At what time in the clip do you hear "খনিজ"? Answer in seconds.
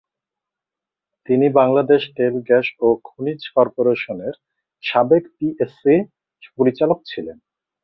3.07-3.41